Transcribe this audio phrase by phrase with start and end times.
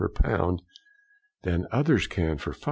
[0.01, 0.61] per pound
[1.43, 2.59] than others can for 5s.